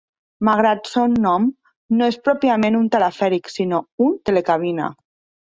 Malgrat 0.47 0.87
son 0.91 1.13
nom, 1.25 1.45
no 1.99 2.07
és 2.13 2.17
pròpiament 2.29 2.79
un 2.79 2.89
telefèric, 2.97 3.53
sinó 3.59 3.83
un 4.09 4.19
telecabina. 4.33 4.91